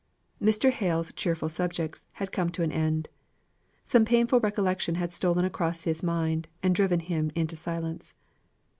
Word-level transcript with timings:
Mr. 0.41 0.71
Hale's 0.71 1.13
cheerful 1.13 1.47
subjects 1.47 2.07
had 2.13 2.31
come 2.31 2.49
to 2.49 2.63
an 2.63 2.71
end. 2.71 3.07
Some 3.83 4.03
painful 4.03 4.39
recollections 4.39 4.97
had 4.97 5.13
stolen 5.13 5.45
across 5.45 5.83
his 5.83 6.01
mind, 6.01 6.47
and 6.63 6.73
driven 6.73 7.01
him 7.01 7.29
into 7.35 7.55
silence. 7.55 8.15